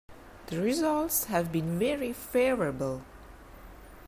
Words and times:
The 0.47 0.59
results 0.59 1.25
have 1.25 1.51
been 1.51 1.77
very 1.77 2.11
favorable. 2.11 3.03